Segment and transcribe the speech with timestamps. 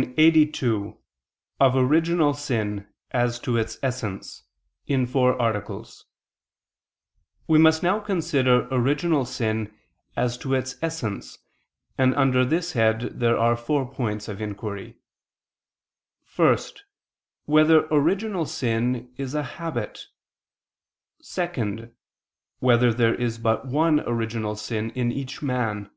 [0.02, 0.98] ________________________QUESTION 82
[1.60, 4.44] OF ORIGINAL SIN, AS TO ITS ESSENCE
[4.86, 5.86] (Question 82)
[7.46, 9.74] We must now consider original sin
[10.16, 11.36] as to its essence,
[11.98, 14.96] and under this head there are four points of inquiry:
[16.34, 16.56] (1)
[17.44, 20.06] Whether original sin is a habit?
[21.22, 21.92] (2)
[22.60, 25.90] Whether there is but one original sin in each man?